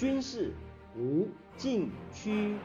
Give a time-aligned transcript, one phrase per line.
[0.00, 0.54] 军事
[0.96, 2.56] 无禁区。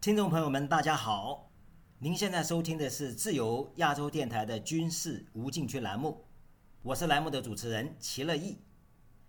[0.00, 1.52] 听众朋友们，大家好！
[2.00, 6.24] 您现在收听的是自由亚洲电台的军事无禁区栏目，
[6.82, 8.58] 我是栏目的主持人齐乐意。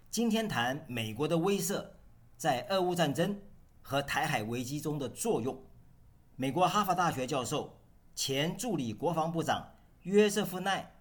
[0.09, 1.85] 今天谈美国的威慑
[2.35, 3.39] 在俄乌战争
[3.83, 5.63] 和台海危机中的作用。
[6.35, 7.77] 美国哈佛大学教授、
[8.15, 10.93] 前助理国防部长约瑟夫奈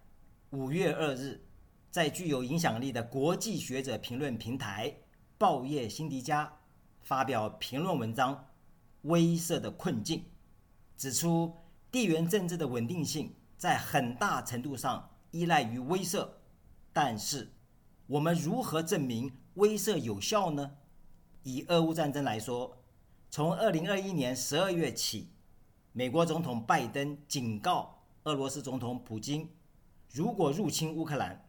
[0.51, 1.43] 五月二日
[1.89, 4.95] 在具有影响力的国际学者评论平台
[5.37, 6.59] 报业辛迪加
[7.01, 8.47] 发表评论文章。
[9.05, 10.23] 威慑的困境，
[10.95, 11.55] 指出
[11.91, 16.29] 地缘政治的稳定性在很大程度上依赖于威慑，
[16.93, 17.51] 但是
[18.05, 20.73] 我们如何证明威慑有效呢？
[21.41, 22.77] 以俄乌战争来说，
[23.33, 25.29] 从二零二一年十二月起，
[25.93, 29.47] 美国总统拜登警告俄罗斯总统普京，
[30.11, 31.41] 如果入侵乌克兰，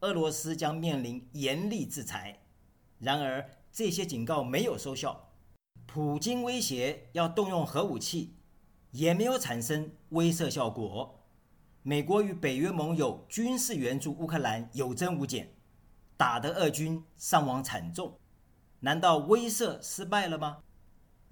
[0.00, 2.40] 俄罗斯将面临严厉制裁。
[2.98, 5.30] 然而，这些警告没有收效。
[5.86, 8.34] 普京威胁要动用核武器，
[8.90, 11.24] 也没有产生威慑效果。
[11.82, 15.54] 美国与北约盟友军事援助乌克兰有增无减，
[16.18, 18.12] 打得俄军伤亡惨重。
[18.80, 20.58] 难道威慑失败了吗？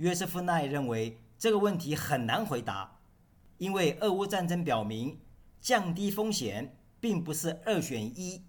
[0.02, 2.98] 约瑟夫奈认为这个问题很难回答，
[3.58, 5.20] 因为俄乌战争表明，
[5.60, 8.44] 降低风险并不是二选一、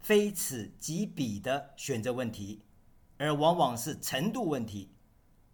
[0.00, 2.60] 非此即彼的选择问题，
[3.16, 4.92] 而往往是程度问题。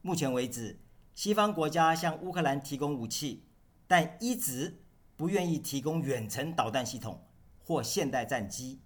[0.02, 0.80] 目前为止，
[1.14, 3.44] 西方国家向乌克兰提供武器，
[3.86, 4.82] 但一直
[5.14, 7.24] 不愿意提供远程导弹系统
[7.64, 8.80] 或现代战机。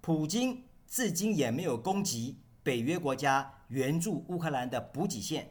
[0.00, 5.50] 普京至今也没有攻击北约国家援助乌克兰的补给线，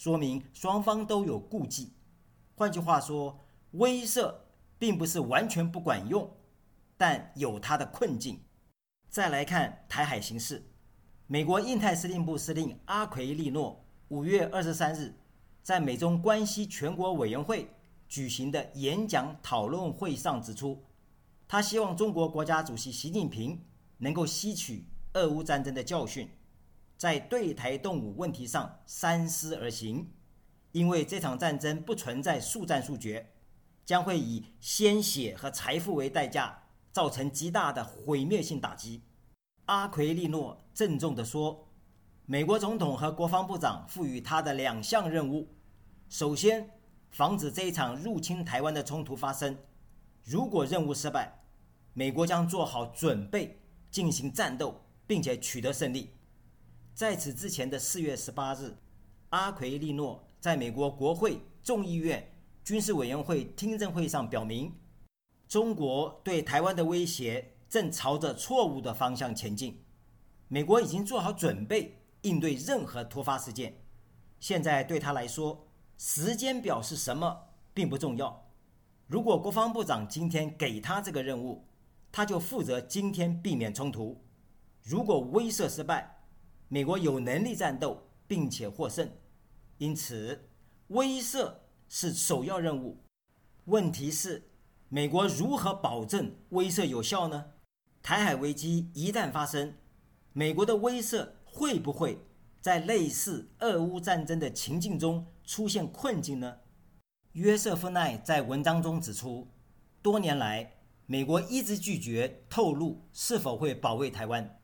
[0.00, 1.92] 说明双方都有顾忌。
[2.54, 3.38] 换句话说，
[3.72, 4.34] 威慑
[4.78, 6.38] 并不是完全不管用，
[6.96, 8.40] 但有它的困境。
[9.10, 10.70] 再来看台海形势，
[11.26, 13.84] 美国印太司令部司令阿奎利诺。
[14.08, 15.14] 五月二十三日，
[15.62, 17.68] 在美中关系全国委员会
[18.08, 20.82] 举行的演讲讨论会上指出，
[21.46, 23.62] 他希望中国国家主席习近平
[23.98, 26.26] 能够吸取俄乌战争的教训，
[27.00, 30.12] 在对台动武问题上三思而行，
[30.72, 33.32] 因为这场战争不存在速战速决，
[33.86, 39.00] 将会以鲜血和财富为代价，造成极大的毁灭性打击。
[39.64, 41.66] 阿奎利诺郑重地说。
[42.26, 45.48] 美国总统和国防部长赋予他的两项任务：
[46.10, 46.70] 首先，
[47.08, 49.54] 防止这一场入侵台湾的冲突发生；
[50.22, 51.40] 如果任务失败，
[51.94, 53.58] 美国将做好准备
[53.90, 56.10] 进行战斗，并且取得胜利。
[56.94, 58.76] 在此之前的四月十八日，
[59.30, 62.32] 阿奎利诺在美国国会众议院
[62.64, 64.74] 军事委员会听证会上表明，
[65.48, 69.82] 中国对台湾的威胁正朝着错误的方向前进，
[70.48, 71.96] 美国已经做好准备。
[72.22, 73.74] 应对任何突发事件，
[74.40, 77.34] 现在对他来说，时间表是什么
[77.72, 78.46] 并不重要。
[79.06, 81.64] 如果国防部长今天给他这个任务，
[82.12, 84.22] 他就负责今天避免冲突。
[84.82, 86.19] 如果威慑失败，
[86.72, 89.10] 美国有能力战斗并且获胜，
[89.78, 90.48] 因此
[90.88, 91.52] 威慑
[91.88, 92.96] 是首要任务。
[93.64, 94.50] 问题是，
[94.88, 97.52] 美国如何保证威慑有效呢？
[98.02, 99.74] 台海危机一旦发生，
[100.32, 101.28] 美国的威慑。
[101.52, 102.16] 会不会
[102.60, 106.58] 在类似俄乌战争的情境中出现困境呢？
[107.32, 109.48] 约瑟夫奈在文章中指出，
[110.00, 114.59] 多年来美国一直拒绝透露是否会保卫台湾。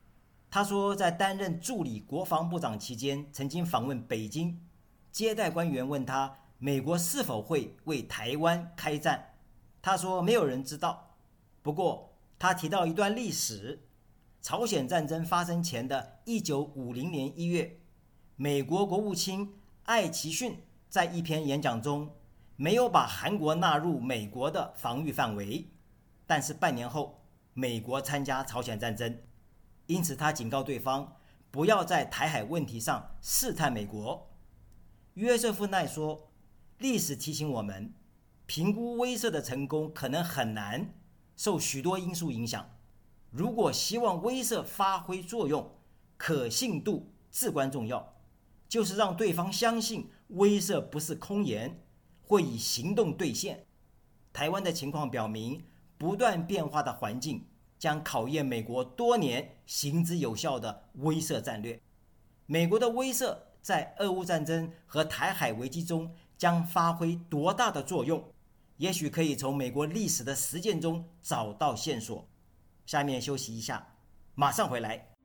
[0.51, 4.61] 他说，在担任助理国防部长期间，曾经访问北京，
[5.11, 9.35] 接待官员问他美国是否会为台湾开战，
[9.81, 11.17] 他说没有人知道。
[11.63, 13.83] 不过他提到一段历史。
[14.43, 17.81] 朝鲜战争发生前的一九五零年一月，
[18.37, 19.53] 美国国务卿
[19.87, 22.15] 艾奇逊在一篇演讲中
[22.55, 25.69] 没有把韩国纳入美国的防御范围，
[26.29, 27.25] 但是半年后
[27.55, 29.19] 美国参加朝鲜战争，
[29.87, 31.17] 因此他警告对方
[31.51, 34.29] 不要在台海问题上试探美国。
[35.15, 36.29] 约瑟夫奈说
[36.79, 37.95] ：“历史提醒我们，
[38.47, 40.93] 评估威慑的成功可能很难，
[41.37, 42.69] 受许多因素影响。”
[43.31, 45.71] 如果希望威慑发挥作用，
[46.17, 48.15] 可信度至关重要，
[48.69, 51.83] 就是让对方相信威慑不是空言，
[52.23, 53.67] 会以行动兑现。
[54.33, 55.65] 台湾的情况表明，
[55.99, 57.47] 不断变化的环境
[57.79, 61.79] 将考验美国多年行之有效的威慑战略。
[62.47, 68.25] 美国的威慑在俄乌战争和台海危机中将发挥多大的作用？
[68.77, 72.27] 也许可以从美国历史的实践中找到线索。
[72.85, 73.95] 下面休息一下，
[74.35, 75.16] 马上回来。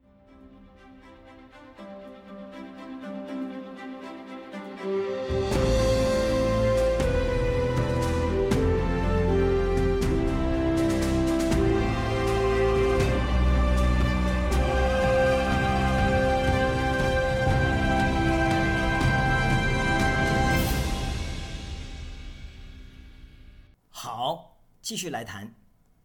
[24.04, 25.54] 好，继续来谈。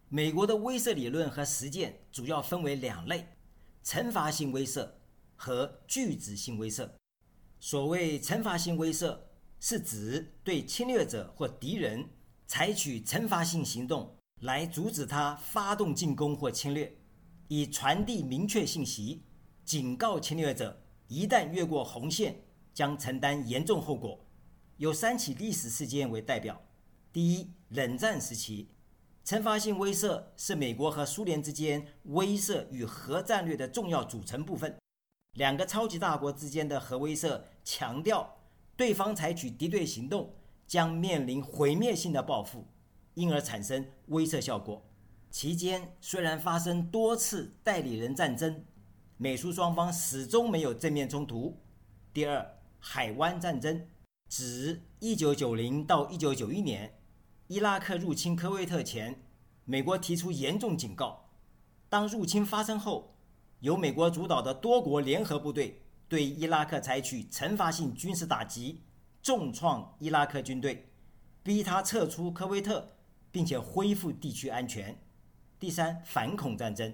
[0.07, 3.27] 美国的威慑理论和实践主要分为两类：
[3.83, 4.87] 惩罚性威慑
[5.35, 6.87] 和拒止性威慑。
[7.59, 9.17] 所谓惩罚性威慑，
[9.59, 12.07] 是指对侵略者或敌人
[12.45, 16.95] 采取惩罚性行动来阻止他发动进攻或侵略，
[17.47, 19.23] 以传递明确信息，
[19.65, 22.43] 警告侵略者一旦越过红线
[22.75, 24.23] 将承担严重后果。
[24.77, 26.61] 有三起历史事件为代表：
[27.17, 28.69] 第一，冷战时期。
[29.25, 34.77] 惩罚性威慑是美国和苏联之间威慑与核战略的重要组成部分。
[35.33, 38.37] 两个超级大国之间的核威慑强调，
[38.75, 40.31] 对方采取敌对行动
[40.67, 42.67] 将面临毁灭性的报复，
[43.15, 44.85] 因而产生威慑效果。
[45.31, 48.63] 期间虽然发生多次代理人战争，
[49.17, 51.57] 美苏双方始终没有正面冲突。
[52.13, 53.87] 第二，海湾战争
[54.29, 56.93] 指1990到1991年。
[57.49, 59.23] 伊拉克入侵科威特前，
[59.63, 61.29] 美国提出严重警告。
[61.87, 63.15] 当入侵发生后，
[63.61, 68.81] 由美国主导的多国联合部队对伊拉克采取惩罚性军事打击，
[69.23, 70.89] 重创伊拉克军队，
[71.41, 72.97] 逼他撤出科威特，
[73.31, 75.01] 并且恢复地区安全。
[75.57, 76.93] 第三，反恐战争，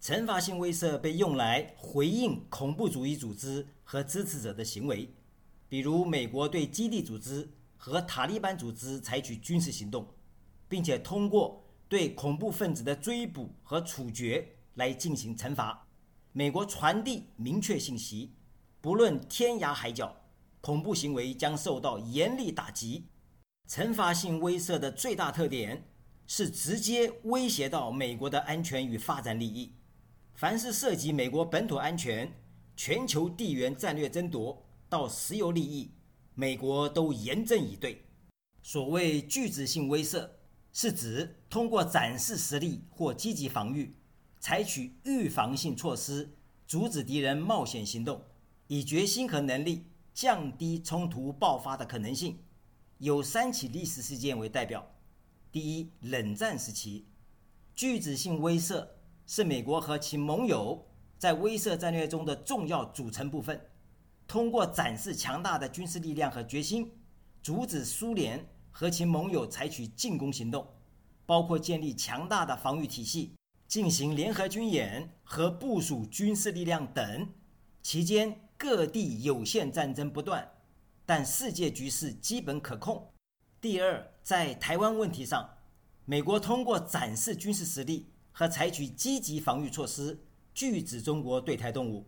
[0.00, 5.14] 惩罚性威慑被用来回应恐怖主义组织和支持者的行为，
[5.68, 7.50] 比如美国对基地组织。
[7.84, 10.06] 和塔利班组织采取军事行动，
[10.68, 15.84] 并且通过对恐怖分子的追捕和处决来进行惩罚。
[16.30, 18.36] 美国传递明确信息：
[18.80, 20.14] 不论天涯海角，
[20.60, 23.08] 恐怖行为将受到严厉打击。
[23.68, 25.88] 惩罚性威慑的最大特点
[26.28, 29.74] 是直接威胁到美国的安全与发展利益。
[30.36, 32.32] 凡是涉及美国本土安全、
[32.76, 35.90] 全球地缘战略争夺到石油利益。
[36.34, 38.04] 美国都严阵以对。
[38.62, 40.28] 所谓拒止性威慑，
[40.72, 43.96] 是指通过展示实力或积极防御，
[44.38, 46.36] 采取预防性措施，
[46.66, 48.22] 阻止敌人冒险行动，
[48.68, 52.38] 以决心和能力降低冲突爆发的可能性。
[52.98, 54.94] 有三起历史事件为代表：
[55.50, 57.06] 第一，冷战时期，
[57.74, 58.86] 拒止性威慑
[59.26, 60.86] 是美国和其盟友
[61.18, 63.60] 在威慑战略中的重要组成部分。
[64.32, 66.90] 通过展示强大的军事力量和决心，
[67.42, 70.66] 阻止苏联和其盟友采取进攻行动，
[71.26, 73.34] 包括建立强大的防御体系、
[73.68, 77.28] 进行联合军演和部署军事力量等。
[77.82, 80.50] 期间，各地有限战争不断，
[81.04, 83.06] 但世界局势基本可控。
[83.60, 85.46] 第二，在台湾问题上，
[86.06, 90.18] 美国通过展示军事实力和采取积极防御措施，
[90.54, 92.06] 拒止中国对台动武。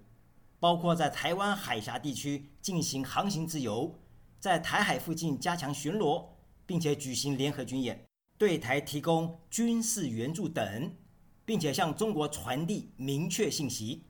[0.64, 4.00] 包括在台湾海峡地区进行航行自由，
[4.40, 6.25] 在台海附近加强巡逻，
[6.64, 8.06] 并且举行联合军演，
[8.38, 10.97] 对台提供军事援助等，
[11.44, 14.06] 并且向中国传递明确信息：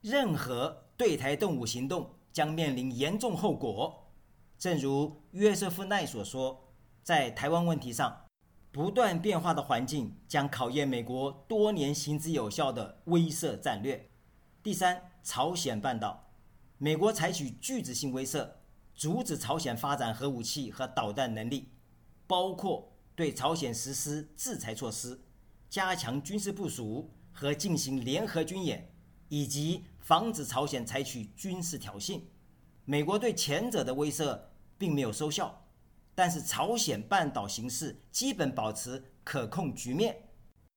[0.00, 4.10] 任何对台动武行动将面临严重后果。
[4.58, 6.72] 正如约瑟夫奈所说，
[7.02, 8.24] 在台湾问题上，
[8.72, 14.07] 不断变化的环境将考验美国多年行之有效的威慑战略。
[14.68, 15.02] 第三。
[15.22, 16.30] 朝鲜半岛，
[16.76, 18.46] 美国采取拒止性威慑，
[18.94, 21.72] 阻止朝鲜发展核武器和导弹能力，
[22.26, 25.18] 包括对朝鲜实施制裁措施、
[25.70, 28.92] 加强军事部署和进行联合军演，
[29.30, 32.20] 以及防止朝鲜采取军事挑衅。
[32.84, 34.38] 美国对前者的威慑
[34.76, 35.66] 并没有收效，
[36.14, 40.28] 但是朝鲜半岛形势基本保持可控局面。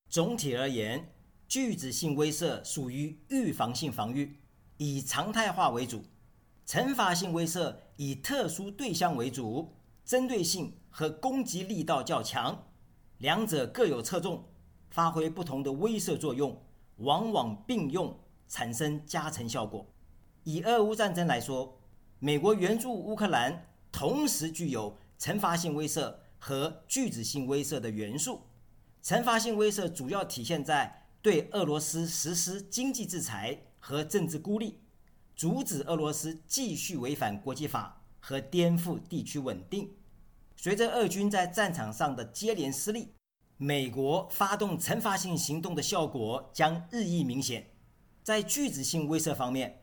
[0.08, 1.14] 总体而言，
[1.52, 4.40] 拒止性威慑属于预防性防御。
[4.78, 6.02] 以常态化为主，
[6.66, 12.70] 惩罚性威慑以特殊对象为主，针对性和攻击力道较强，
[13.18, 14.46] 两者各有侧重，
[14.92, 16.58] 发挥不同的威慑作用，
[17.00, 18.18] 往往并用
[18.48, 19.86] 产生加成效果。
[20.46, 21.78] 以俄乌战争来说，
[22.20, 28.40] 美国援助乌克兰同时具有惩罚性威慑和拒止性威慑的元素。
[29.04, 33.64] 惩罚性威慑主要体现在对俄罗斯实施经济制裁。
[33.84, 34.78] 和政治孤立，
[35.36, 39.92] 阻止俄罗斯继续违反国际法和颠覆地区稳定。
[40.56, 43.08] 随着俄军在战场上的接连失利，
[43.58, 47.72] 美国发动惩罚性行动的效果将日益明显。
[48.22, 49.82] 在拒止性威慑方面，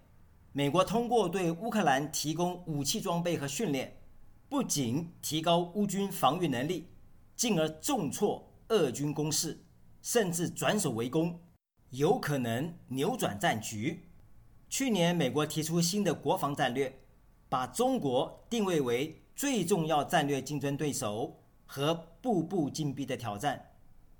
[0.52, 4.00] 美国通过对乌克兰提供武器装备和训练，
[4.48, 6.86] 不仅提高乌军防御能力，
[7.34, 9.58] 进而重挫俄军攻势，
[10.02, 11.40] 甚至转守为攻，
[11.90, 14.08] 有可能扭转战局。
[14.68, 17.00] 去年，美国提出新的国防战略，
[17.48, 23.72] 把中国定位为最重要战略竞争对手和步步紧逼的挑战，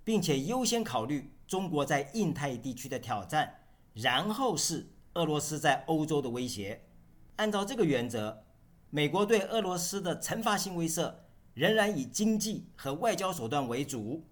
[0.04, 3.54] 并且优先考虑中国在印太地区的挑战。
[3.94, 6.84] 然后是俄罗斯在欧洲的威胁。
[7.34, 8.44] 按照这个原则，
[8.90, 11.12] 美国对俄罗斯的惩罚性威慑
[11.54, 14.24] 仍然以经济和外交手段为主，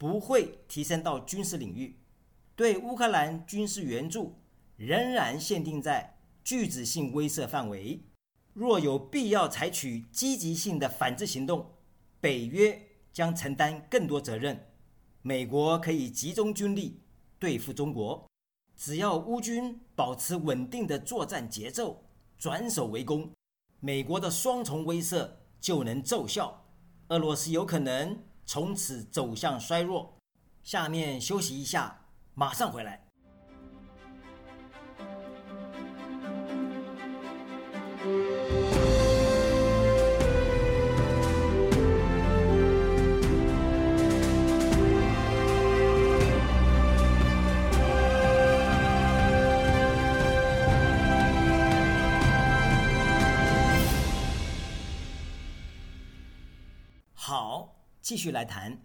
[0.00, 2.00] 不会提升到军事领域。
[2.56, 4.34] 对乌克兰军事援助
[4.76, 8.02] 仍然限定在拒止性威慑范围。
[8.54, 11.74] 若有必要采取积极性的反制行动，
[12.18, 12.80] 北约
[13.12, 14.68] 将承担更多责任。
[15.20, 17.02] 美国可以集中军力
[17.38, 18.26] 对付中国。
[18.74, 22.02] 只要乌军保持稳定的作战节奏，
[22.38, 23.30] 转守为攻，
[23.80, 25.28] 美国的双重威慑
[25.60, 26.64] 就能奏效，
[27.08, 28.18] 俄罗斯有可能
[28.52, 30.12] 从此走向衰弱。
[30.64, 31.96] 下面休息一下，
[32.34, 33.06] 马上回来。
[58.10, 58.76] 继续来谈，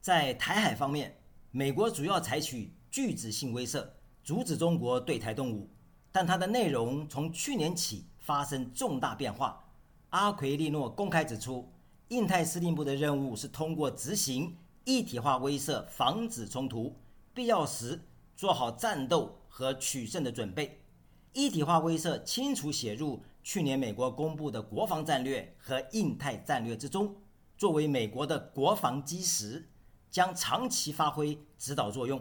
[0.00, 1.16] 在台海方面，
[1.52, 3.86] 美国主要采取拒止性威慑，
[4.24, 5.70] 阻止中国对台动武。
[6.10, 9.64] 但它的内容从去年起发生重大变化。
[10.10, 11.72] 阿奎利诺公开指出，
[12.08, 16.96] 印太司令部的任务是通过执行一体化威慑，防止冲突，
[17.32, 18.02] 必要时
[18.34, 20.82] 做好战斗和取胜的准备。
[21.32, 27.14] 一体化威慑清楚写入去年美国公布的国防战略和印太战略之中。
[27.62, 29.68] 作为美国的国防基石，
[30.10, 32.20] 将长期发挥指导作用，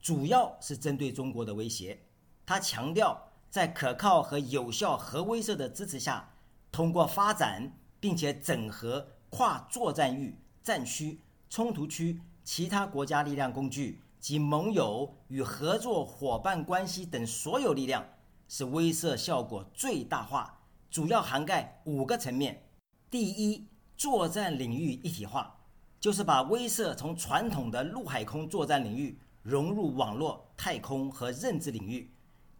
[0.00, 2.06] 主要是针对中国的威胁。
[2.46, 6.32] 他强调，在可靠和有效核威慑的支持下，
[6.72, 18.02] 通过发展并且整合跨作战域、战区、冲突区其他国家力量工具及盟友与合作伙伴关系等所有力量，
[18.48, 20.62] 使威慑效果最大化。
[20.90, 22.66] 主要涵盖五个层面：
[23.10, 23.68] 第一，
[23.98, 25.52] 作战领域一体化，
[25.98, 32.08] 就是把威慑从传统的陆海空作战领域融入网络、太空和认知领域。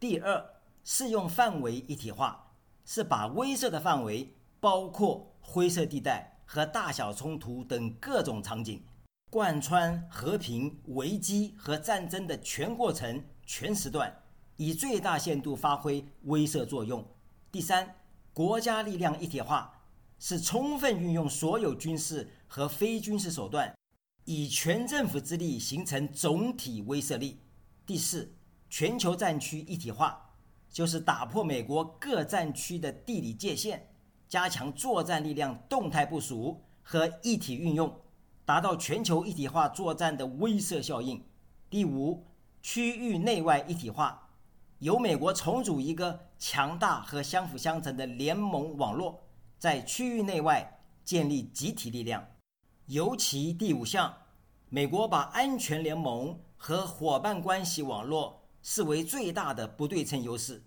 [0.00, 0.45] 第二，
[0.83, 2.45] 适用范围一体化，
[2.85, 8.83] 是把威慑的范围包括灰色地带和大小冲突等各种场景，
[9.30, 14.12] 贯穿和平、危机和战争的全过程、全时段，
[14.57, 17.07] 以最大限度发挥威慑作用。
[17.52, 17.95] 第三，
[18.35, 19.77] 国家力量一体化。
[20.18, 23.75] 是充分运用所有军事和非军事手段，
[24.25, 27.40] 以全政府之力形成总体威慑力。
[27.87, 28.34] 第四，
[28.68, 30.34] 全球战区一体化，
[30.70, 33.80] 就是打破美国各战区的地理界限，
[34.28, 38.00] 加强作战力量动态部署和一体运用，
[38.44, 41.25] 达到全球一体化作战的威慑效应。
[41.70, 42.26] 第五，
[42.60, 44.28] 区域内外一体化，
[44.80, 49.22] 由美国重组一个强大和相辅相成的联盟网络。
[49.59, 52.25] 在区域内外建立集体力量，
[52.87, 54.15] 尤其第五项，
[54.69, 60.62] 美国把安全联盟和伙伴关系网络视为最大的不对称优势。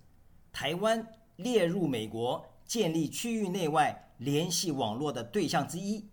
[0.51, 1.07] 台湾
[1.37, 6.05] 列入美国建立区域内外联系网络的对象之一，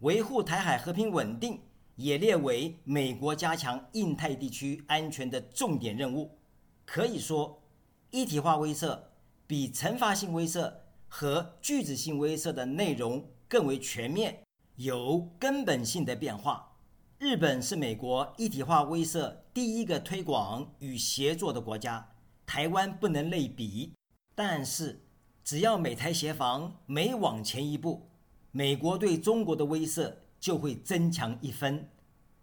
[0.00, 1.58] 维护台海和平稳定
[1.96, 6.38] 也列为美国加强印太地区安全的重点任务。
[6.84, 7.62] 可以说，
[8.10, 8.98] 一体化威慑
[9.46, 10.70] 比惩罚性威慑。
[11.08, 14.44] 和句子性威慑的内容更为全面，
[14.76, 16.76] 有根本性的变化。
[17.18, 22.10] 日本是美国一体化威慑第一个推广与协作的国家，
[22.46, 23.92] 台湾不能类比。
[24.36, 25.00] 但是，
[25.42, 28.08] 只要美台协防每往前一步，
[28.52, 31.88] 美国对中国的威慑就会增强一分。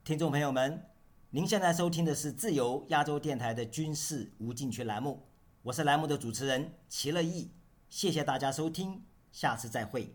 [0.03, 0.84] 听众朋友们，
[1.29, 5.24] 您现在收听的是自由亚洲电台的军事无禁区栏目，
[5.62, 7.50] 我是栏目的主持人齐乐意。
[7.95, 10.13] 谢谢大家收听，下次再会。